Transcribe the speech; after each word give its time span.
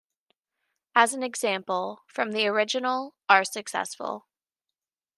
As 0.95 1.13
an 1.13 1.21
example, 1.21 2.01
from 2.07 2.31
the 2.31 2.47
original... 2.47 3.13
are 3.29 3.45
successful. 3.45 4.25